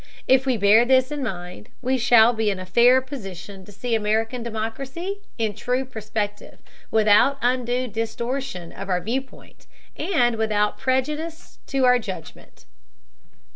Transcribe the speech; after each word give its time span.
If 0.27 0.47
we 0.47 0.57
bear 0.57 0.83
this 0.83 1.11
in 1.11 1.21
mind, 1.23 1.69
we 1.83 1.95
shall 1.95 2.33
be 2.33 2.49
in 2.49 2.57
a 2.57 2.65
fair 2.65 3.01
position 3.03 3.63
to 3.65 3.71
see 3.71 3.93
American 3.93 4.41
democracy 4.41 5.19
in 5.37 5.53
true 5.53 5.85
perspective, 5.85 6.57
without 6.89 7.37
undue 7.39 7.87
distortion 7.87 8.71
of 8.71 8.89
our 8.89 8.99
viewpoint, 8.99 9.67
and 9.95 10.37
without 10.37 10.79
prejudice 10.79 11.59
to 11.67 11.85
our 11.85 11.99
judgment. 11.99 12.65